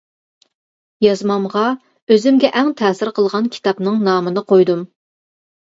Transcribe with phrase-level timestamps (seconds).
[1.05, 1.65] يازمامغا
[2.15, 4.85] ئۆزۈمگە ئەڭ تەسىر قىلغان كىتابنىڭ نامىنى قويدۇم.